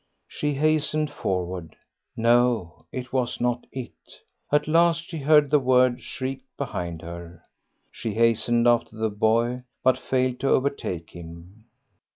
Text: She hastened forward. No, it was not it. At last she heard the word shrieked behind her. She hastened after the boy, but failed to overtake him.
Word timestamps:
She 0.27 0.55
hastened 0.55 1.11
forward. 1.11 1.75
No, 2.17 2.87
it 2.91 3.13
was 3.13 3.39
not 3.39 3.67
it. 3.71 3.91
At 4.51 4.67
last 4.67 5.05
she 5.05 5.19
heard 5.19 5.51
the 5.51 5.59
word 5.59 6.01
shrieked 6.01 6.57
behind 6.57 7.03
her. 7.03 7.43
She 7.91 8.15
hastened 8.15 8.67
after 8.67 8.95
the 8.95 9.11
boy, 9.11 9.61
but 9.83 9.99
failed 9.99 10.39
to 10.39 10.49
overtake 10.49 11.11
him. 11.11 11.65